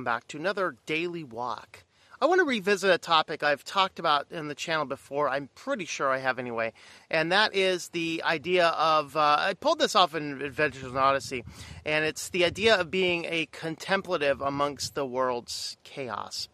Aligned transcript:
welcome 0.00 0.14
back 0.14 0.26
to 0.26 0.38
another 0.38 0.76
daily 0.86 1.22
walk. 1.22 1.84
I 2.22 2.24
want 2.24 2.38
to 2.38 2.46
revisit 2.46 2.90
a 2.90 2.96
topic 2.96 3.42
I've 3.42 3.64
talked 3.64 3.98
about 3.98 4.28
in 4.30 4.48
the 4.48 4.54
channel 4.54 4.86
before. 4.86 5.28
I'm 5.28 5.50
pretty 5.54 5.84
sure 5.84 6.08
I 6.08 6.16
have 6.16 6.38
anyway, 6.38 6.72
and 7.10 7.30
that 7.32 7.54
is 7.54 7.88
the 7.88 8.22
idea 8.24 8.68
of 8.68 9.14
uh, 9.14 9.36
I 9.38 9.52
pulled 9.52 9.78
this 9.78 9.94
off 9.94 10.14
in 10.14 10.40
Adventures 10.40 10.90
in 10.90 10.96
Odyssey, 10.96 11.44
and 11.84 12.06
it's 12.06 12.30
the 12.30 12.46
idea 12.46 12.80
of 12.80 12.90
being 12.90 13.26
a 13.26 13.46
contemplative 13.52 14.40
amongst 14.40 14.94
the 14.94 15.04
world's 15.04 15.76
chaos. 15.84 16.48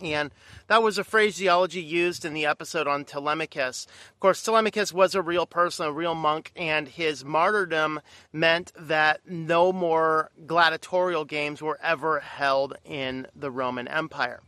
And 0.00 0.32
that 0.66 0.82
was 0.82 0.98
a 0.98 1.04
phraseology 1.04 1.80
used 1.80 2.24
in 2.24 2.34
the 2.34 2.46
episode 2.46 2.88
on 2.88 3.04
Telemachus. 3.04 3.86
Of 4.12 4.20
course, 4.20 4.42
Telemachus 4.42 4.92
was 4.92 5.14
a 5.14 5.22
real 5.22 5.46
person, 5.46 5.86
a 5.86 5.92
real 5.92 6.14
monk, 6.14 6.52
and 6.56 6.88
his 6.88 7.24
martyrdom 7.24 8.00
meant 8.32 8.72
that 8.76 9.20
no 9.26 9.72
more 9.72 10.30
gladiatorial 10.46 11.24
games 11.24 11.62
were 11.62 11.78
ever 11.82 12.20
held 12.20 12.76
in 12.84 13.26
the 13.36 13.50
Roman 13.50 13.86
Empire. 13.86 14.40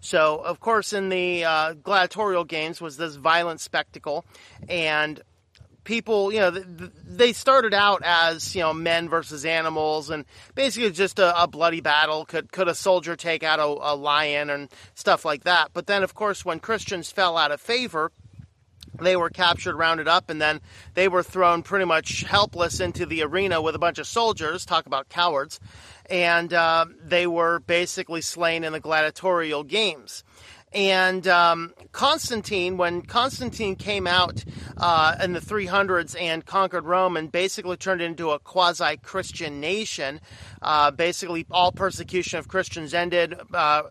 So, 0.00 0.36
of 0.38 0.60
course, 0.60 0.92
in 0.92 1.08
the 1.08 1.44
uh, 1.44 1.74
gladiatorial 1.74 2.44
games 2.44 2.80
was 2.80 2.96
this 2.96 3.16
violent 3.16 3.60
spectacle, 3.60 4.24
and 4.68 5.22
people, 5.84 6.32
you 6.32 6.40
know, 6.40 6.50
they 6.50 7.32
started 7.32 7.74
out 7.74 8.02
as 8.04 8.54
you 8.54 8.62
know 8.62 8.74
men 8.74 9.08
versus 9.08 9.44
animals, 9.44 10.10
and 10.10 10.24
basically 10.54 10.90
just 10.90 11.18
a, 11.18 11.42
a 11.42 11.46
bloody 11.46 11.80
battle. 11.80 12.24
Could 12.24 12.50
could 12.50 12.68
a 12.68 12.74
soldier 12.74 13.16
take 13.16 13.42
out 13.42 13.60
a, 13.60 13.64
a 13.64 13.94
lion 13.94 14.50
and 14.50 14.68
stuff 14.94 15.24
like 15.24 15.44
that? 15.44 15.70
But 15.72 15.86
then, 15.86 16.02
of 16.02 16.14
course, 16.14 16.44
when 16.44 16.60
Christians 16.60 17.10
fell 17.10 17.36
out 17.36 17.52
of 17.52 17.60
favor, 17.60 18.10
they 19.00 19.16
were 19.16 19.30
captured, 19.30 19.76
rounded 19.76 20.08
up, 20.08 20.30
and 20.30 20.40
then 20.40 20.60
they 20.94 21.08
were 21.08 21.22
thrown 21.22 21.62
pretty 21.62 21.84
much 21.84 22.22
helpless 22.22 22.80
into 22.80 23.06
the 23.06 23.22
arena 23.22 23.60
with 23.60 23.74
a 23.74 23.78
bunch 23.78 23.98
of 23.98 24.06
soldiers. 24.06 24.64
Talk 24.64 24.86
about 24.86 25.08
cowards. 25.08 25.60
And 26.10 26.52
uh, 26.52 26.86
they 27.02 27.26
were 27.26 27.60
basically 27.60 28.20
slain 28.20 28.62
in 28.62 28.72
the 28.72 28.80
gladiatorial 28.80 29.64
games. 29.64 30.22
And 30.74 31.28
um, 31.28 31.72
Constantine, 31.92 32.76
when 32.76 33.02
Constantine 33.02 33.76
came 33.76 34.08
out 34.08 34.44
uh, 34.76 35.16
in 35.22 35.32
the 35.32 35.40
300s 35.40 36.20
and 36.20 36.44
conquered 36.44 36.84
Rome 36.84 37.16
and 37.16 37.30
basically 37.30 37.76
turned 37.76 38.00
it 38.00 38.06
into 38.06 38.32
a 38.32 38.40
quasi 38.40 38.96
Christian 38.96 39.60
nation, 39.60 40.20
uh, 40.62 40.90
basically 40.90 41.46
all 41.50 41.70
persecution 41.70 42.40
of 42.40 42.48
Christians 42.48 42.92
ended. 42.92 43.34
Uh, 43.52 43.82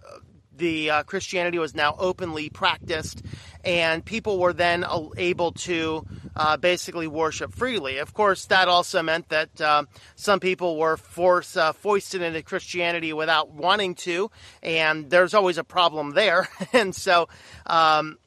the 0.56 0.90
uh, 0.90 1.04
Christianity 1.04 1.58
was 1.58 1.74
now 1.74 1.96
openly 1.98 2.50
practiced, 2.50 3.24
and 3.64 4.04
people 4.04 4.40
were 4.40 4.54
then 4.54 4.86
able 5.18 5.52
to 5.52 6.06
uh, 6.36 6.58
basically 6.58 7.08
worship 7.08 7.54
freely. 7.54 7.98
Of 7.98 8.14
course, 8.14 8.46
that 8.46 8.68
also 8.68 9.02
meant 9.02 9.30
that 9.30 9.62
uh, 9.62 9.84
some 10.16 10.40
people 10.40 10.78
were 10.78 10.98
forced, 10.98 11.58
uh, 11.58 11.74
foisted 11.74 12.22
into 12.22 12.42
Christianity 12.42 13.14
without 13.14 13.52
wanting 13.52 13.96
to, 13.96 14.32
and 14.62 15.10
there's 15.10 15.34
always 15.34 15.58
a 15.58 15.64
problem 15.64 16.12
there. 16.12 16.50
and 16.74 16.96
so, 16.96 17.30
um, 17.66 18.18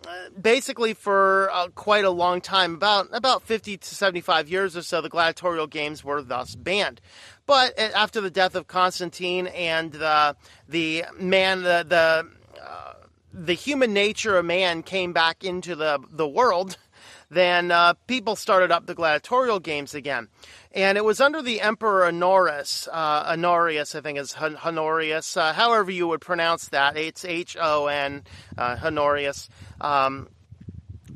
basically, 0.40 0.94
for 0.94 1.50
uh, 1.52 1.68
quite 1.68 2.04
a 2.04 2.10
long 2.10 2.40
time, 2.40 2.74
about 2.74 3.08
about 3.12 3.42
50 3.42 3.76
to 3.78 3.94
75 3.94 4.48
years 4.48 4.76
or 4.76 4.82
so, 4.82 5.00
the 5.00 5.08
gladiatorial 5.08 5.66
games 5.66 6.04
were 6.04 6.22
thus 6.22 6.54
banned. 6.54 7.00
But 7.46 7.78
after 7.78 8.20
the 8.20 8.30
death 8.30 8.56
of 8.56 8.66
Constantine 8.66 9.46
and 9.48 9.92
the 9.92 10.36
the 10.68 11.04
man 11.18 11.62
the 11.62 11.84
the 11.88 12.28
uh, 12.60 12.92
the 13.36 13.52
human 13.52 13.92
nature 13.92 14.38
of 14.38 14.46
man 14.46 14.82
came 14.82 15.12
back 15.12 15.44
into 15.44 15.76
the 15.76 16.00
the 16.10 16.26
world, 16.26 16.78
then 17.30 17.70
uh, 17.70 17.94
people 18.06 18.34
started 18.34 18.72
up 18.72 18.86
the 18.86 18.94
gladiatorial 18.94 19.60
games 19.60 19.94
again. 19.94 20.28
And 20.72 20.96
it 20.98 21.04
was 21.04 21.20
under 21.20 21.42
the 21.42 21.60
Emperor 21.60 22.06
Honorius, 22.06 22.88
uh, 22.90 23.24
Honorius, 23.28 23.94
I 23.94 24.00
think 24.00 24.18
is 24.18 24.34
Honorius, 24.34 25.36
uh, 25.36 25.52
however 25.52 25.90
you 25.90 26.08
would 26.08 26.20
pronounce 26.20 26.68
that. 26.68 26.96
It's 26.96 27.24
H 27.24 27.56
O 27.60 27.86
N, 27.86 28.24
uh, 28.56 28.76
Honorius, 28.82 29.48
um, 29.80 30.28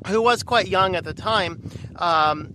who 0.07 0.21
was 0.21 0.43
quite 0.43 0.67
young 0.67 0.95
at 0.95 1.03
the 1.03 1.13
time. 1.13 1.61
Um, 1.95 2.53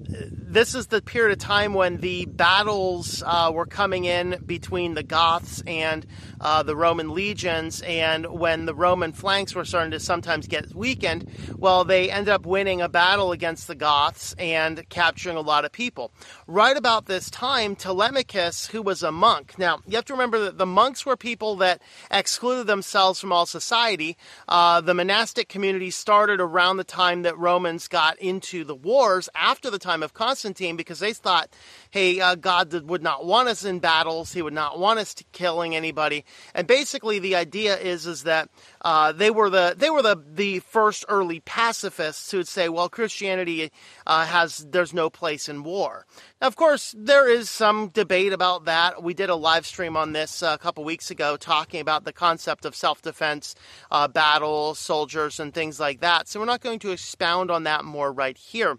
this 0.57 0.75
is 0.75 0.87
the 0.87 1.03
period 1.03 1.33
of 1.33 1.39
time 1.39 1.75
when 1.75 1.99
the 1.99 2.25
battles 2.25 3.23
uh, 3.27 3.51
were 3.53 3.67
coming 3.67 4.05
in 4.05 4.43
between 4.47 4.95
the 4.95 5.03
Goths 5.03 5.63
and 5.67 6.07
uh, 6.41 6.63
the 6.63 6.75
Roman 6.75 7.11
legions, 7.11 7.83
and 7.83 8.27
when 8.27 8.65
the 8.65 8.75
Roman 8.75 9.13
flanks 9.13 9.55
were 9.55 9.65
starting 9.65 9.91
to 9.91 10.01
sometimes 10.01 10.47
get 10.47 10.75
weakened, 10.75 11.29
well, 11.57 11.85
they 11.85 12.11
ended 12.11 12.33
up 12.33 12.47
winning 12.47 12.81
a 12.81 12.89
battle 12.89 13.33
against 13.33 13.67
the 13.67 13.75
Goths 13.75 14.35
and 14.39 14.89
capturing 14.89 15.37
a 15.37 15.41
lot 15.41 15.65
of 15.65 15.73
people. 15.73 16.13
Right 16.47 16.77
about 16.77 17.07
this 17.07 17.29
time, 17.29 17.77
Telemachus, 17.77 18.67
who 18.67 18.83
was 18.83 19.03
a 19.03 19.13
monk, 19.13 19.59
now 19.59 19.81
you 19.87 19.97
have 19.97 20.05
to 20.07 20.15
remember 20.15 20.39
that 20.45 20.59
the 20.59 20.67
monks 20.67 21.05
were 21.05 21.17
people 21.17 21.57
that 21.57 21.83
excluded 22.11 22.67
themselves 22.67 23.21
from 23.21 23.33
all 23.33 23.47
society. 23.47 24.17
Uh, 24.49 24.81
the 24.81 24.95
monastic 24.95 25.49
community 25.49 25.91
started 25.91 26.41
around 26.41 26.79
the 26.79 26.85
time 26.85 27.23
that 27.23 27.36
Romans 27.39 27.89
got 27.89 28.19
into 28.19 28.65
the 28.65 28.75
wars 28.75 29.29
after 29.35 29.71
the 29.71 29.79
time 29.79 30.03
of 30.03 30.15
Constantine 30.15 30.77
because 30.77 30.99
they 30.99 31.13
thought, 31.13 31.49
hey, 31.91 32.21
uh, 32.21 32.35
God 32.35 32.73
would 32.73 33.03
not 33.03 33.25
want 33.25 33.49
us 33.49 33.65
in 33.65 33.79
battles, 33.79 34.33
He 34.33 34.43
would 34.43 34.53
not 34.53 34.79
want 34.79 34.99
us 34.99 35.15
to 35.15 35.25
killing 35.33 35.75
anybody. 35.75 36.25
And 36.55 36.67
basically, 36.67 37.19
the 37.19 37.37
idea 37.37 37.77
is 37.77 38.07
is 38.07 38.23
that 38.25 38.49
uh, 38.87 39.11
they 39.11 39.31
were 39.31 39.51
the 39.51 39.75
they 39.77 39.91
were 39.91 40.01
the 40.01 40.15
the 40.33 40.61
first 40.61 41.05
early 41.09 41.41
pacifists 41.41 42.31
who 42.31 42.37
would 42.37 42.47
say, 42.47 42.69
well, 42.69 42.89
Christianity 42.89 43.73
uh, 44.07 44.25
has 44.25 44.65
there's 44.71 44.95
no 44.95 45.11
place 45.11 45.49
in 45.49 45.65
war. 45.65 46.07
Now, 46.41 46.47
of 46.47 46.55
course, 46.55 46.95
there 46.97 47.29
is 47.29 47.51
some 47.51 47.89
debate 47.89 48.33
about 48.33 48.67
that. 48.67 49.03
We 49.03 49.13
did 49.13 49.29
a 49.29 49.35
live 49.35 49.67
stream 49.67 49.97
on 49.97 50.13
this 50.13 50.41
uh, 50.41 50.53
a 50.55 50.59
couple 50.59 50.85
weeks 50.85 51.11
ago, 51.11 51.37
talking 51.37 51.81
about 51.81 52.05
the 52.05 52.13
concept 52.13 52.65
of 52.65 52.77
self 52.77 53.03
defense, 53.03 53.57
uh, 53.91 54.07
battle, 54.07 54.77
soldiers, 54.77 55.41
and 55.41 55.53
things 55.53 55.81
like 55.81 55.99
that. 55.99 56.29
So 56.29 56.39
we're 56.39 56.47
not 56.47 56.61
going 56.61 56.79
to 56.79 56.93
expound 56.93 57.51
on 57.51 57.65
that 57.65 57.85
more 57.85 58.13
right 58.13 58.39
here. 58.39 58.79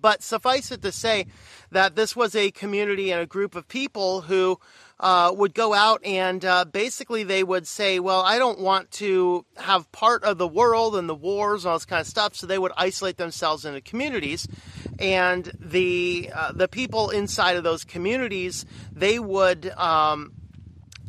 But 0.00 0.22
suffice 0.22 0.70
it 0.70 0.80
to 0.80 0.92
say 0.92 1.26
that 1.72 1.94
this 1.94 2.16
was 2.16 2.34
a 2.34 2.52
community 2.52 3.10
and 3.10 3.20
a 3.20 3.26
group 3.26 3.54
of 3.54 3.68
people 3.68 4.22
who 4.22 4.58
uh, 5.00 5.32
would 5.34 5.54
go 5.54 5.72
out 5.72 6.04
and 6.04 6.44
uh, 6.44 6.64
basically 6.66 7.22
they 7.24 7.42
would 7.42 7.66
say, 7.66 7.98
Well, 7.98 8.20
I 8.20 8.38
don't 8.38 8.60
want 8.60 8.90
to 8.92 9.46
have 9.56 9.90
part 9.92 10.22
of 10.24 10.36
the 10.36 10.46
world 10.46 10.94
and 10.94 11.08
the 11.08 11.14
wars 11.14 11.64
and 11.64 11.70
all 11.70 11.78
this 11.78 11.86
kind 11.86 12.02
of 12.02 12.06
stuff. 12.06 12.36
So 12.36 12.46
they 12.46 12.58
would 12.58 12.72
isolate 12.76 13.16
themselves 13.16 13.64
into 13.64 13.80
communities. 13.80 14.46
And 14.98 15.50
the, 15.58 16.30
uh, 16.34 16.52
the 16.52 16.68
people 16.68 17.08
inside 17.08 17.56
of 17.56 17.64
those 17.64 17.84
communities, 17.84 18.66
they 18.92 19.18
would. 19.18 19.70
Um, 19.70 20.32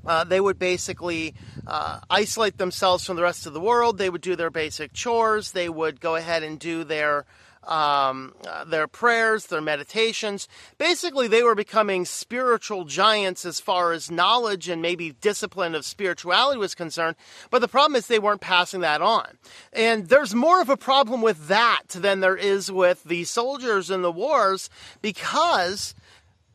uh, 0.04 0.24
they 0.24 0.42
would 0.42 0.58
basically 0.58 1.36
uh, 1.68 2.00
isolate 2.10 2.58
themselves 2.58 3.06
from 3.06 3.18
the 3.18 3.22
rest 3.22 3.46
of 3.46 3.54
the 3.54 3.60
world. 3.60 4.00
They 4.00 4.10
would 4.10 4.22
do 4.22 4.36
their 4.36 4.50
basic 4.50 4.94
chores. 4.94 5.52
They 5.52 5.70
would 5.70 6.02
go 6.02 6.16
ahead 6.16 6.42
and 6.42 6.58
do 6.58 6.84
their 6.84 7.28
um, 7.64 8.34
their 8.68 8.88
prayers, 8.88 9.48
their 9.48 9.62
meditations. 9.62 10.48
Basically, 10.78 11.28
they 11.28 11.44
were 11.44 11.56
becoming 11.56 12.06
spiritual 12.06 12.86
giants 12.86 13.46
as 13.46 13.60
far 13.60 13.92
as 13.92 14.10
knowledge 14.10 14.68
and 14.68 14.82
maybe 14.82 15.12
discipline 15.22 15.76
of 15.76 15.86
spirituality 15.86 16.58
was 16.58 16.76
concerned. 16.76 17.16
But 17.50 17.60
the 17.60 17.68
problem 17.68 17.96
is 17.96 18.08
they 18.08 18.20
weren't 18.20 18.42
passing 18.42 18.82
that 18.82 19.02
on. 19.02 19.38
And 19.74 20.10
there's 20.10 20.34
more 20.34 20.62
of 20.62 20.70
a 20.70 20.78
problem 20.78 21.22
with 21.22 21.48
that 21.48 21.84
than 21.90 22.20
there 22.20 22.38
is 22.38 22.72
with 22.72 23.04
the 23.04 23.24
soldiers 23.26 23.92
in 23.92 24.02
the 24.02 24.12
wars 24.12 24.70
because 25.02 25.94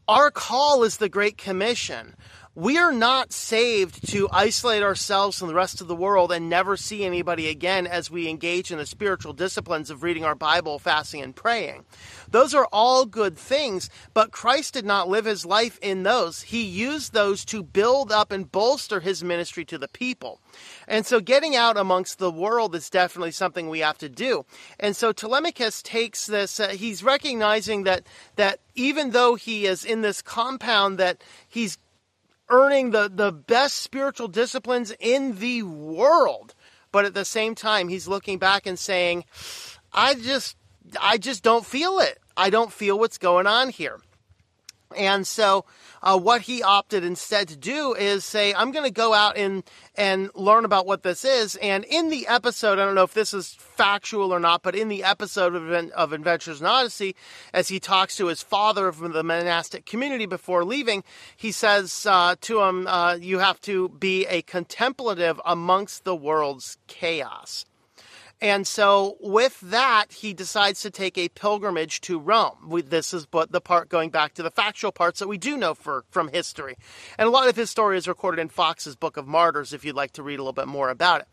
our 0.09 0.31
call 0.31 0.85
is 0.85 0.99
the 0.99 1.09
Great 1.09 1.37
Commission. 1.37 2.15
We 2.57 2.79
are 2.79 2.91
not 2.91 3.35
saved 3.35 4.09
to 4.13 4.31
isolate 4.33 4.83
ourselves 4.83 5.39
from 5.39 5.49
the 5.49 5.55
rest 5.55 5.83
of 5.83 5.89
the 5.89 5.95
world 5.95 6.33
and 6.33 6.49
never 6.49 6.79
see 6.79 7.05
anybody 7.05 7.51
again 7.51 7.87
as 7.87 8.11
we 8.11 8.31
engage 8.31 8.71
in 8.71 8.79
the 8.79 8.87
spiritual 8.87 9.35
disciplines 9.35 9.91
of 9.91 10.03
reading 10.03 10.25
our 10.25 10.35
Bible, 10.35 10.79
fasting, 10.79 11.21
and 11.21 11.37
praying. 11.37 11.85
Those 12.31 12.55
are 12.55 12.67
all 12.73 13.05
good 13.05 13.37
things, 13.37 13.91
but 14.15 14.31
Christ 14.31 14.73
did 14.73 14.87
not 14.87 15.07
live 15.07 15.27
his 15.27 15.45
life 15.45 15.79
in 15.83 16.03
those. 16.03 16.41
He 16.41 16.63
used 16.63 17.13
those 17.13 17.45
to 17.45 17.63
build 17.63 18.11
up 18.11 18.33
and 18.33 18.51
bolster 18.51 19.01
his 19.01 19.23
ministry 19.23 19.67
to 19.67 19.77
the 19.77 19.87
people. 19.87 20.41
And 20.89 21.05
so 21.05 21.21
getting 21.21 21.55
out 21.55 21.77
amongst 21.77 22.19
the 22.19 22.31
world 22.31 22.75
is 22.75 22.89
definitely 22.89 23.33
something 23.33 23.69
we 23.69 23.81
have 23.81 23.99
to 23.99 24.09
do. 24.09 24.47
And 24.81 24.97
so 24.97 25.13
Telemachus 25.13 25.83
takes 25.83 26.25
this, 26.25 26.59
uh, 26.59 26.69
he's 26.69 27.03
recognizing 27.03 27.85
that, 27.85 28.07
that 28.37 28.61
even 28.75 29.11
though 29.11 29.35
he 29.35 29.67
is 29.67 29.85
in 29.85 30.01
this 30.01 30.23
compound 30.23 30.97
that 30.97 31.23
he's 31.47 31.77
earning 32.49 32.91
the, 32.91 33.11
the 33.13 33.33
best 33.33 33.77
spiritual 33.77 34.29
disciplines 34.29 34.93
in 35.01 35.39
the 35.39 35.63
world. 35.63 36.55
But 36.93 37.05
at 37.05 37.15
the 37.15 37.25
same 37.25 37.55
time, 37.55 37.89
he's 37.89 38.09
looking 38.09 38.39
back 38.39 38.67
and 38.67 38.79
saying, 38.79 39.25
I 39.93 40.15
just, 40.15 40.57
I 41.01 41.19
just 41.19 41.43
don't 41.43 41.67
feel 41.67 41.99
it. 41.99 42.19
I 42.37 42.51
don't 42.51 42.73
feel 42.73 42.99
what's 42.99 43.19
going 43.19 43.47
on 43.47 43.71
here. 43.71 44.01
And 44.95 45.27
so, 45.27 45.65
uh, 46.03 46.19
what 46.19 46.43
he 46.43 46.63
opted 46.63 47.03
instead 47.03 47.49
to 47.49 47.57
do 47.57 47.95
is 47.95 48.25
say, 48.25 48.55
I'm 48.55 48.71
going 48.71 48.85
to 48.85 48.93
go 48.93 49.13
out 49.13 49.37
and, 49.37 49.65
and 49.97 50.31
learn 50.35 50.65
about 50.65 50.87
what 50.87 51.03
this 51.03 51.25
is. 51.25 51.57
And 51.57 51.85
in 51.85 52.11
the 52.11 52.29
episode, 52.29 52.79
I 52.79 52.85
don't 52.85 52.95
know 52.95 53.03
if 53.03 53.15
this 53.15 53.35
is 53.35 53.55
factual 53.59 54.33
or 54.33 54.39
not, 54.39 54.63
but 54.63 54.77
in 54.77 54.89
the 54.89 55.03
episode 55.03 55.55
of, 55.55 55.91
of 55.93 56.13
Adventures 56.13 56.61
in 56.61 56.67
Odyssey, 56.67 57.17
as 57.53 57.69
he 57.69 57.81
talks 57.81 58.17
to 58.17 58.27
his 58.27 58.43
father 58.43 58.87
of 58.87 58.99
the 59.01 59.25
monastic 59.25 59.87
community 59.87 60.27
before 60.27 60.65
leaving, 60.65 61.03
he 61.37 61.51
says 61.51 62.07
uh, 62.09 62.37
to 62.43 62.63
him, 62.63 62.87
uh, 62.87 63.15
You 63.21 63.41
have 63.41 63.61
to 63.63 63.89
be 63.89 64.27
a 64.27 64.43
contemplative 64.43 65.41
amongst 65.45 66.05
the 66.05 66.15
world's 66.15 66.79
chaos. 66.87 67.65
And 68.41 68.67
so, 68.67 69.17
with 69.21 69.59
that, 69.63 70.13
he 70.13 70.35
decides 70.35 70.83
to 70.83 70.91
take 70.91 71.17
a 71.17 71.31
pilgrimage 71.31 72.03
to 72.03 72.19
Rome. 72.19 72.69
We, 72.69 72.83
this 72.83 73.15
is 73.15 73.25
but 73.25 73.51
the 73.51 73.63
part 73.63 73.89
going 73.89 74.11
back 74.11 74.35
to 74.35 74.43
the 74.43 74.51
factual 74.51 74.93
parts 74.93 75.21
that 75.21 75.29
we 75.29 75.39
do 75.39 75.57
know 75.57 75.73
for, 75.73 76.05
from 76.11 76.29
history. 76.29 76.77
And 77.17 77.27
a 77.27 77.31
lot 77.31 77.49
of 77.49 77.57
his 77.57 77.71
story 77.71 77.97
is 77.97 78.07
recorded 78.07 78.43
in 78.43 78.49
Foxe's 78.49 78.95
Book 78.95 79.17
of 79.17 79.27
Martyrs, 79.27 79.73
if 79.73 79.87
you'd 79.87 79.97
like 79.97 80.13
to 80.13 80.23
read 80.23 80.39
a 80.39 80.43
little 80.43 80.53
bit 80.53 80.69
more 80.69 80.91
about 80.91 81.23
it. 81.23 81.29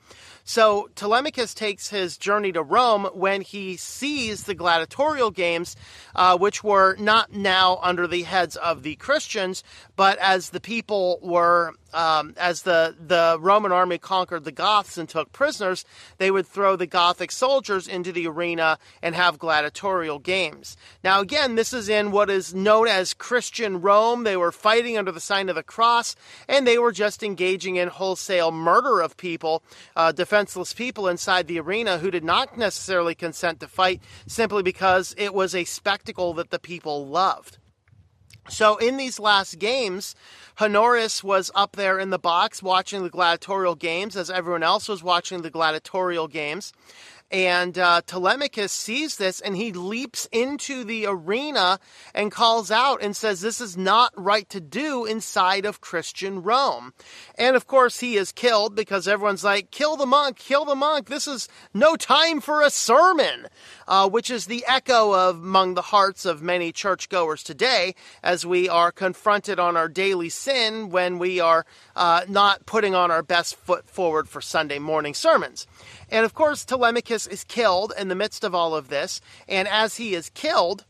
So 0.46 0.90
Telemachus 0.96 1.54
takes 1.54 1.90
his 1.90 2.18
journey 2.18 2.54
to 2.54 2.64
Rome 2.64 3.10
when 3.14 3.42
he 3.42 3.76
sees 3.76 4.44
the 4.44 4.56
gladiatorial 4.56 5.32
games, 5.32 5.76
uh, 6.16 6.38
which 6.38 6.64
were 6.64 6.96
not 6.98 7.34
now 7.34 7.80
under 7.82 8.08
the 8.08 8.24
heads 8.24 8.56
of 8.56 8.84
the 8.84 8.96
Christians, 8.96 9.64
but 9.96 10.18
as 10.20 10.50
the 10.50 10.62
people 10.62 11.20
were, 11.22 11.74
um, 11.94 12.34
as 12.38 12.64
the, 12.64 12.96
the 13.00 13.38
Roman 13.40 13.72
army 13.72 13.98
conquered 13.98 14.44
the 14.44 14.52
Goths 14.52 14.98
and 14.98 15.08
took 15.08 15.32
prisoners, 15.32 15.86
they 16.18 16.32
would 16.32 16.48
throw 16.48 16.76
the 16.76 16.88
Gothic 16.88 17.32
soldiers 17.32 17.88
into 17.88 18.12
the 18.12 18.28
arena 18.28 18.78
and 19.02 19.16
have 19.16 19.40
gladiatorial 19.40 20.20
games. 20.20 20.78
Now, 21.04 21.22
again, 21.22 21.56
this 21.56 21.74
is 21.74 21.90
in 21.90 22.12
what 22.12 22.30
is 22.30 22.54
known 22.54 22.88
as 22.88 23.14
Christian 23.14 23.82
Rome. 23.82 24.24
They 24.24 24.38
were 24.38 24.52
fighting 24.52 24.98
under 24.98 25.12
the 25.12 25.20
sign 25.20 25.50
of 25.50 25.56
the 25.56 25.64
cross, 25.64 26.16
and 26.48 26.66
they 26.66 26.78
were 26.78 26.92
just 26.92 27.24
engaging 27.24 27.76
in 27.76 27.88
wholesale 27.88 28.52
murder 28.52 29.02
of 29.02 29.18
people, 29.18 29.64
uh, 29.96 30.12
defenseless 30.12 30.74
people 30.74 31.08
inside 31.08 31.48
the 31.48 31.60
arena 31.60 31.98
who 31.98 32.12
did 32.12 32.24
not 32.24 32.58
necessarily 32.58 33.16
consent 33.16 33.60
to 33.60 33.68
fight 33.68 34.02
simply 34.28 34.64
because 34.64 35.14
it 35.18 35.34
was 35.34 35.56
a 35.56 35.64
spectacle 35.64 36.34
that 36.34 36.50
the 36.50 36.60
people 36.60 37.08
loved. 37.08 37.58
So 38.50 38.78
in 38.78 38.98
these 38.98 39.20
last 39.20 39.58
games, 39.58 40.16
Honorius 40.60 41.24
was 41.24 41.50
up 41.56 41.76
there 41.76 41.98
in 41.98 42.10
the 42.10 42.20
box 42.20 42.62
watching 42.62 43.04
the 43.04 43.10
gladiatorial 43.10 43.76
games 43.76 44.16
as 44.16 44.30
everyone 44.30 44.64
else 44.64 44.90
was 44.90 45.02
watching 45.02 45.42
the 45.42 45.50
gladiatorial 45.50 46.28
games. 46.28 46.74
And 47.34 47.80
uh, 47.80 48.02
Telemachus 48.06 48.72
sees 48.72 49.18
this 49.18 49.42
and 49.42 49.56
he 49.56 49.74
leaps 49.74 50.30
into 50.32 50.84
the 50.84 51.08
arena 51.08 51.80
and 52.14 52.32
calls 52.32 52.70
out 52.70 53.02
and 53.02 53.16
says, 53.16 53.42
This 53.42 53.60
is 53.60 53.76
not 53.76 54.14
right 54.16 54.48
to 54.50 54.62
do 54.62 55.06
inside 55.06 55.66
of 55.66 55.82
Christian 55.82 56.44
Rome. 56.44 56.94
And 57.36 57.56
of 57.56 57.66
course, 57.66 58.02
he 58.02 58.18
is 58.18 58.32
killed 58.32 58.76
because 58.76 59.08
everyone's 59.08 59.44
like, 59.44 59.72
Kill 59.72 59.98
the 59.98 60.06
monk, 60.06 60.38
kill 60.38 60.64
the 60.64 60.76
monk. 60.76 61.10
This 61.10 61.28
is 61.28 61.50
no 61.74 61.96
time 61.96 62.40
for 62.40 62.62
a 62.62 62.70
sermon, 62.70 63.48
uh, 63.88 64.08
which 64.08 64.30
is 64.30 64.46
the 64.46 64.64
echo 64.68 65.16
of 65.16 65.38
among 65.38 65.74
the 65.74 65.82
hearts 65.82 66.26
of 66.26 66.44
many 66.44 66.72
churchgoers 66.72 67.42
today 67.42 67.96
as 68.22 68.46
we 68.46 68.70
are 68.70 68.92
confronted 68.92 69.58
on 69.58 69.76
our 69.76 69.90
daily 69.90 70.30
sin 70.30 70.92
when 70.92 71.18
we 71.18 71.40
are 71.40 71.66
uh, 71.96 72.26
not 72.28 72.66
putting 72.66 72.96
on 72.96 73.12
our 73.12 73.24
best 73.24 73.56
foot 73.56 73.88
forward 73.88 74.28
for 74.28 74.42
Sunday 74.42 74.80
morning 74.80 75.14
sermons. 75.14 75.68
And 76.10 76.26
of 76.26 76.34
course, 76.34 76.66
Telemachus 76.66 77.28
is 77.28 77.44
killed 77.44 77.94
in 77.98 78.08
the 78.08 78.16
midst 78.16 78.44
of 78.44 78.56
all 78.56 78.76
of 78.76 78.90
this. 78.90 79.22
And 79.48 79.68
as 79.68 79.98
he 79.98 80.16
is 80.16 80.30
killed, 80.30 80.86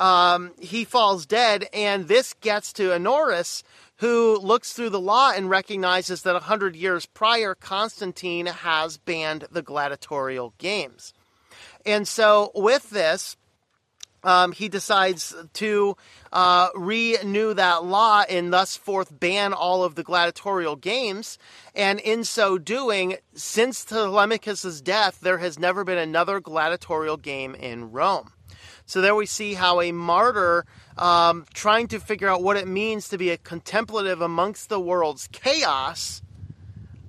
um, 0.00 0.52
he 0.58 0.84
falls 0.84 1.26
dead. 1.26 1.66
And 1.72 2.08
this 2.08 2.34
gets 2.34 2.72
to 2.74 2.94
Honorius, 2.94 3.62
who 3.96 4.38
looks 4.38 4.72
through 4.72 4.90
the 4.90 5.00
law 5.00 5.32
and 5.34 5.50
recognizes 5.50 6.22
that 6.22 6.34
100 6.34 6.76
years 6.76 7.06
prior, 7.06 7.54
Constantine 7.54 8.46
has 8.46 8.96
banned 8.96 9.46
the 9.50 9.62
gladiatorial 9.62 10.54
games. 10.58 11.12
And 11.84 12.06
so, 12.06 12.52
with 12.54 12.90
this, 12.90 13.36
um, 14.24 14.52
he 14.52 14.68
decides 14.68 15.34
to 15.54 15.96
uh, 16.32 16.68
renew 16.74 17.54
that 17.54 17.84
law 17.84 18.22
and 18.28 18.52
thus 18.52 18.76
forth 18.76 19.18
ban 19.18 19.52
all 19.52 19.84
of 19.84 19.94
the 19.94 20.02
gladiatorial 20.02 20.76
games. 20.76 21.38
And 21.74 22.00
in 22.00 22.24
so 22.24 22.58
doing, 22.58 23.16
since 23.34 23.84
Telemachus' 23.84 24.80
death, 24.80 25.20
there 25.20 25.38
has 25.38 25.58
never 25.58 25.84
been 25.84 25.98
another 25.98 26.40
gladiatorial 26.40 27.16
game 27.16 27.54
in 27.54 27.92
Rome. 27.92 28.32
So 28.86 29.02
there 29.02 29.14
we 29.14 29.26
see 29.26 29.54
how 29.54 29.80
a 29.80 29.92
martyr 29.92 30.64
um, 30.96 31.44
trying 31.52 31.88
to 31.88 32.00
figure 32.00 32.28
out 32.28 32.42
what 32.42 32.56
it 32.56 32.66
means 32.66 33.08
to 33.10 33.18
be 33.18 33.30
a 33.30 33.36
contemplative 33.36 34.22
amongst 34.22 34.70
the 34.70 34.80
world's 34.80 35.28
chaos, 35.28 36.22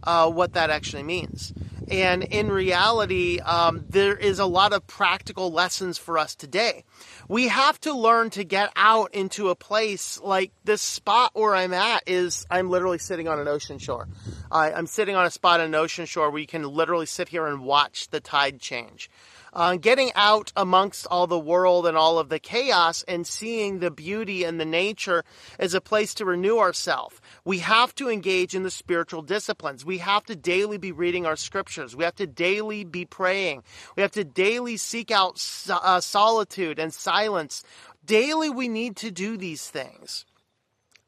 uh, 0.03 0.29
what 0.29 0.53
that 0.53 0.69
actually 0.69 1.03
means. 1.03 1.53
And 1.89 2.23
in 2.23 2.51
reality, 2.51 3.39
um, 3.39 3.83
there 3.89 4.15
is 4.15 4.39
a 4.39 4.45
lot 4.45 4.73
of 4.73 4.85
practical 4.85 5.51
lessons 5.51 5.97
for 5.97 6.17
us 6.17 6.35
today. 6.35 6.83
We 7.27 7.47
have 7.47 7.79
to 7.81 7.93
learn 7.93 8.29
to 8.31 8.43
get 8.43 8.71
out 8.75 9.13
into 9.13 9.49
a 9.49 9.55
place 9.55 10.19
like 10.21 10.51
this 10.63 10.81
spot 10.81 11.31
where 11.33 11.55
I'm 11.55 11.73
at 11.73 12.03
is 12.07 12.45
I'm 12.49 12.69
literally 12.69 12.99
sitting 12.99 13.27
on 13.27 13.39
an 13.39 13.47
ocean 13.47 13.79
shore. 13.79 14.07
I'm 14.51 14.87
sitting 14.87 15.15
on 15.15 15.25
a 15.25 15.31
spot 15.31 15.59
on 15.59 15.67
an 15.67 15.75
ocean 15.75 16.05
shore 16.05 16.29
where 16.31 16.41
you 16.41 16.47
can 16.47 16.63
literally 16.63 17.05
sit 17.05 17.29
here 17.29 17.47
and 17.47 17.63
watch 17.63 18.09
the 18.09 18.19
tide 18.19 18.59
change 18.59 19.09
uh, 19.53 19.75
getting 19.75 20.11
out 20.15 20.51
amongst 20.55 21.07
all 21.07 21.27
the 21.27 21.39
world 21.39 21.87
and 21.87 21.97
all 21.97 22.19
of 22.19 22.29
the 22.29 22.39
chaos 22.39 23.03
and 23.07 23.25
seeing 23.25 23.79
the 23.79 23.91
beauty 23.91 24.43
and 24.43 24.59
the 24.59 24.65
nature 24.65 25.23
as 25.57 25.73
a 25.73 25.81
place 25.81 26.13
to 26.15 26.25
renew 26.25 26.59
ourselves. 26.59 27.19
We 27.45 27.59
have 27.59 27.95
to 27.95 28.09
engage 28.09 28.55
in 28.55 28.63
the 28.63 28.71
spiritual 28.71 29.21
disciplines. 29.21 29.85
We 29.85 29.99
have 29.99 30.25
to 30.25 30.35
daily 30.35 30.77
be 30.77 30.91
reading 30.91 31.25
our 31.25 31.35
scriptures. 31.35 31.95
We 31.95 32.03
have 32.03 32.15
to 32.15 32.27
daily 32.27 32.83
be 32.83 33.05
praying. 33.05 33.63
We 33.95 34.01
have 34.01 34.11
to 34.11 34.23
daily 34.23 34.77
seek 34.77 35.11
out 35.11 35.41
uh, 35.69 36.01
solitude 36.01 36.79
and 36.79 36.93
silence. 36.93 37.63
Daily, 38.05 38.49
we 38.49 38.67
need 38.67 38.95
to 38.97 39.11
do 39.11 39.37
these 39.37 39.69
things. 39.69 40.25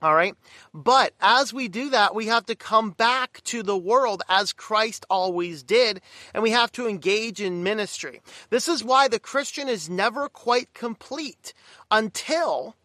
All 0.02 0.16
right. 0.16 0.34
But 0.74 1.14
as 1.22 1.54
we 1.54 1.68
do 1.68 1.92
that, 1.92 2.16
we 2.16 2.26
have 2.26 2.46
to 2.48 2.56
come 2.56 2.90
back 2.90 3.42
to 3.46 3.62
the 3.62 3.78
world 3.78 4.24
as 4.28 4.52
Christ 4.52 5.06
always 5.12 5.62
did, 5.62 6.02
and 6.34 6.42
we 6.42 6.50
have 6.52 6.72
to 6.74 6.88
engage 6.88 7.40
in 7.40 7.62
ministry. 7.62 8.22
This 8.50 8.68
is 8.68 8.84
why 8.84 9.08
the 9.08 9.20
Christian 9.20 9.70
is 9.70 9.90
never 9.90 10.28
quite 10.28 10.74
complete 10.74 11.54
until 11.92 12.76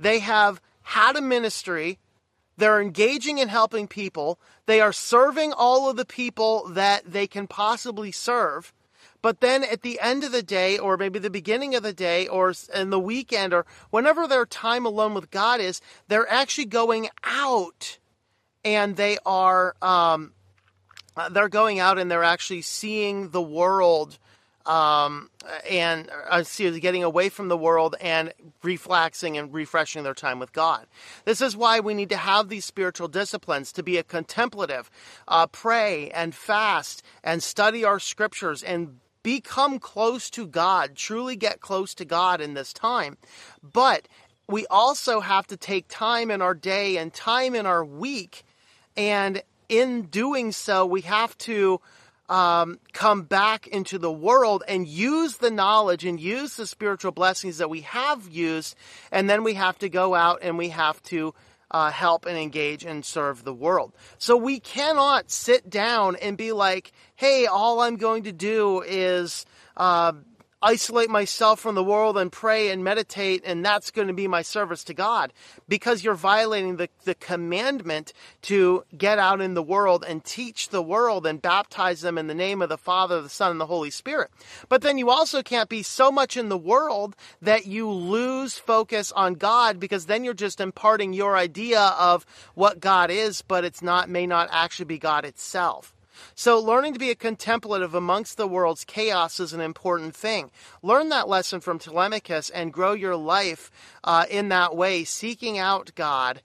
they 0.00 0.18
have 0.18 0.60
had 0.82 1.14
a 1.14 1.22
ministry, 1.22 2.00
they're 2.56 2.80
engaging 2.80 3.38
in 3.38 3.46
helping 3.46 3.86
people, 3.86 4.40
they 4.66 4.80
are 4.80 4.92
serving 4.92 5.52
all 5.52 5.88
of 5.88 5.96
the 5.96 6.04
people 6.04 6.68
that 6.70 7.04
they 7.06 7.28
can 7.28 7.46
possibly 7.46 8.10
serve, 8.10 8.72
but 9.22 9.40
then 9.40 9.64
at 9.64 9.82
the 9.82 10.00
end 10.00 10.24
of 10.24 10.32
the 10.32 10.42
day, 10.42 10.78
or 10.78 10.96
maybe 10.96 11.18
the 11.18 11.30
beginning 11.30 11.74
of 11.74 11.82
the 11.82 11.92
day, 11.92 12.26
or 12.26 12.52
in 12.74 12.90
the 12.90 12.98
weekend, 12.98 13.54
or 13.54 13.64
whenever 13.90 14.26
their 14.26 14.44
time 14.44 14.84
alone 14.84 15.14
with 15.14 15.30
God 15.30 15.60
is, 15.60 15.80
they're 16.08 16.30
actually 16.30 16.66
going 16.66 17.08
out 17.24 17.98
and 18.64 18.96
they 18.96 19.18
are 19.24 19.74
um, 19.80 20.32
uh, 21.16 21.28
they're 21.28 21.48
going 21.48 21.78
out 21.78 21.98
and 21.98 22.10
they're 22.10 22.24
actually 22.24 22.62
seeing 22.62 23.30
the 23.30 23.42
world 23.42 24.18
um, 24.64 25.28
and 25.68 26.08
uh, 26.30 26.42
getting 26.80 27.02
away 27.02 27.28
from 27.28 27.48
the 27.48 27.56
world 27.56 27.96
and 28.00 28.32
reflexing 28.62 29.36
and 29.36 29.52
refreshing 29.52 30.04
their 30.04 30.14
time 30.14 30.38
with 30.38 30.52
God. 30.52 30.86
This 31.24 31.40
is 31.40 31.56
why 31.56 31.80
we 31.80 31.94
need 31.94 32.10
to 32.10 32.16
have 32.16 32.48
these 32.48 32.64
spiritual 32.64 33.08
disciplines 33.08 33.72
to 33.72 33.82
be 33.82 33.98
a 33.98 34.04
contemplative, 34.04 34.90
uh, 35.26 35.48
pray 35.48 36.10
and 36.10 36.34
fast 36.34 37.02
and 37.24 37.42
study 37.42 37.84
our 37.84 37.98
scriptures 37.98 38.62
and 38.62 38.98
become 39.22 39.78
close 39.78 40.30
to 40.30 40.46
God, 40.46 40.96
truly 40.96 41.36
get 41.36 41.60
close 41.60 41.94
to 41.94 42.04
God 42.04 42.40
in 42.40 42.54
this 42.54 42.72
time. 42.72 43.18
But 43.62 44.08
we 44.48 44.66
also 44.66 45.20
have 45.20 45.46
to 45.48 45.56
take 45.56 45.86
time 45.88 46.30
in 46.30 46.42
our 46.42 46.54
day 46.54 46.96
and 46.96 47.12
time 47.12 47.54
in 47.54 47.66
our 47.66 47.84
week. 47.84 48.44
And 48.96 49.42
in 49.68 50.02
doing 50.02 50.52
so, 50.52 50.84
we 50.84 51.02
have 51.02 51.36
to 51.38 51.80
um, 52.28 52.78
come 52.92 53.22
back 53.22 53.66
into 53.66 53.98
the 53.98 54.12
world 54.12 54.64
and 54.66 54.86
use 54.86 55.36
the 55.36 55.50
knowledge 55.50 56.04
and 56.04 56.20
use 56.20 56.56
the 56.56 56.66
spiritual 56.66 57.12
blessings 57.12 57.58
that 57.58 57.70
we 57.70 57.82
have 57.82 58.28
used. 58.28 58.74
And 59.10 59.28
then 59.28 59.44
we 59.44 59.54
have 59.54 59.78
to 59.78 59.88
go 59.88 60.14
out 60.14 60.40
and 60.42 60.58
we 60.58 60.70
have 60.70 61.02
to 61.04 61.34
uh, 61.72 61.90
help 61.90 62.26
and 62.26 62.38
engage 62.38 62.84
and 62.84 63.04
serve 63.04 63.44
the 63.44 63.54
world. 63.54 63.92
So 64.18 64.36
we 64.36 64.60
cannot 64.60 65.30
sit 65.30 65.68
down 65.68 66.16
and 66.16 66.36
be 66.36 66.52
like, 66.52 66.92
hey, 67.16 67.46
all 67.46 67.80
I'm 67.80 67.96
going 67.96 68.24
to 68.24 68.32
do 68.32 68.82
is 68.86 69.46
uh, 69.76 70.12
isolate 70.62 71.10
myself 71.10 71.60
from 71.60 71.74
the 71.74 71.84
world 71.84 72.16
and 72.16 72.30
pray 72.30 72.70
and 72.70 72.84
meditate, 72.84 73.42
and 73.44 73.64
that's 73.64 73.90
going 73.90 74.08
to 74.08 74.14
be 74.14 74.28
my 74.28 74.42
service 74.42 74.84
to 74.84 74.94
God 74.94 75.32
because 75.68 76.04
you're 76.04 76.14
violating 76.14 76.76
the, 76.76 76.88
the 77.04 77.14
commandment 77.14 78.12
to 78.42 78.84
get 78.96 79.18
out 79.18 79.40
in 79.40 79.54
the 79.54 79.62
world 79.62 80.04
and 80.06 80.24
teach 80.24 80.68
the 80.68 80.82
world 80.82 81.26
and 81.26 81.42
baptize 81.42 82.00
them 82.00 82.18
in 82.18 82.26
the 82.26 82.34
name 82.34 82.62
of 82.62 82.68
the 82.68 82.78
Father, 82.78 83.20
the 83.20 83.28
Son, 83.28 83.50
and 83.50 83.60
the 83.60 83.66
Holy 83.66 83.90
Spirit. 83.90 84.30
But 84.68 84.82
then 84.82 84.98
you 84.98 85.10
also 85.10 85.42
can't 85.42 85.68
be 85.68 85.82
so 85.82 86.12
much 86.12 86.36
in 86.36 86.48
the 86.48 86.58
world 86.58 87.16
that 87.40 87.66
you 87.66 87.90
lose 87.90 88.58
focus 88.58 89.12
on 89.12 89.34
God 89.34 89.80
because 89.80 90.06
then 90.06 90.24
you're 90.24 90.34
just 90.34 90.60
imparting 90.60 91.12
your 91.12 91.36
idea 91.36 91.80
of 91.80 92.24
what 92.54 92.80
God 92.80 93.10
is, 93.10 93.42
but 93.42 93.64
it's 93.64 93.82
not, 93.82 94.08
may 94.08 94.26
not 94.26 94.48
actually 94.52 94.86
be 94.86 94.98
God 94.98 95.24
itself. 95.24 95.94
So, 96.34 96.58
learning 96.58 96.94
to 96.94 96.98
be 96.98 97.10
a 97.10 97.14
contemplative 97.14 97.94
amongst 97.94 98.36
the 98.36 98.46
world's 98.46 98.84
chaos 98.84 99.40
is 99.40 99.52
an 99.52 99.60
important 99.60 100.14
thing. 100.14 100.50
Learn 100.82 101.08
that 101.10 101.28
lesson 101.28 101.60
from 101.60 101.78
Telemachus 101.78 102.50
and 102.50 102.72
grow 102.72 102.92
your 102.92 103.16
life 103.16 103.70
uh, 104.04 104.26
in 104.30 104.48
that 104.48 104.76
way, 104.76 105.04
seeking 105.04 105.58
out 105.58 105.92
God 105.94 106.42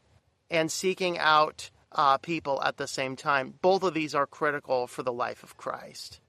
and 0.50 0.72
seeking 0.72 1.18
out 1.18 1.70
uh, 1.92 2.18
people 2.18 2.62
at 2.64 2.78
the 2.78 2.88
same 2.88 3.16
time. 3.16 3.54
Both 3.62 3.84
of 3.84 3.94
these 3.94 4.16
are 4.16 4.28
critical 4.28 4.88
for 4.88 5.04
the 5.04 5.14
life 5.14 5.44
of 5.44 5.58
Christ. 5.58 6.20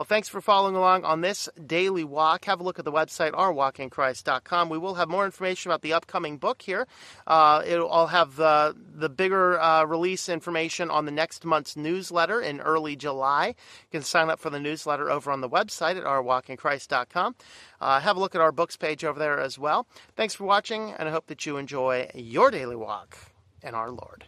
Well, 0.00 0.06
thanks 0.06 0.30
for 0.30 0.40
following 0.40 0.76
along 0.76 1.04
on 1.04 1.20
this 1.20 1.46
daily 1.66 2.04
walk. 2.04 2.46
Have 2.46 2.58
a 2.58 2.62
look 2.62 2.78
at 2.78 2.86
the 2.86 2.90
website, 2.90 3.32
ourwalkinchrist.com. 3.32 4.70
We 4.70 4.78
will 4.78 4.94
have 4.94 5.10
more 5.10 5.26
information 5.26 5.70
about 5.70 5.82
the 5.82 5.92
upcoming 5.92 6.38
book 6.38 6.62
here. 6.62 6.88
Uh, 7.26 7.62
I'll 7.68 8.06
have 8.06 8.36
the, 8.36 8.74
the 8.78 9.10
bigger 9.10 9.60
uh, 9.60 9.84
release 9.84 10.30
information 10.30 10.90
on 10.90 11.04
the 11.04 11.10
next 11.10 11.44
month's 11.44 11.76
newsletter 11.76 12.40
in 12.40 12.62
early 12.62 12.96
July. 12.96 13.48
You 13.48 13.98
can 13.98 14.02
sign 14.02 14.30
up 14.30 14.40
for 14.40 14.48
the 14.48 14.58
newsletter 14.58 15.10
over 15.10 15.30
on 15.30 15.42
the 15.42 15.50
website 15.50 15.98
at 15.98 16.04
ourwalkinchrist.com. 16.04 17.36
Uh, 17.82 18.00
have 18.00 18.16
a 18.16 18.20
look 18.20 18.34
at 18.34 18.40
our 18.40 18.52
books 18.52 18.78
page 18.78 19.04
over 19.04 19.18
there 19.18 19.38
as 19.38 19.58
well. 19.58 19.86
Thanks 20.16 20.32
for 20.32 20.44
watching, 20.44 20.94
and 20.98 21.10
I 21.10 21.12
hope 21.12 21.26
that 21.26 21.44
you 21.44 21.58
enjoy 21.58 22.08
your 22.14 22.50
daily 22.50 22.76
walk 22.76 23.18
in 23.62 23.74
our 23.74 23.90
Lord. 23.90 24.24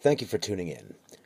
Thank 0.00 0.20
you 0.20 0.28
for 0.28 0.38
tuning 0.38 0.68
in. 0.68 0.94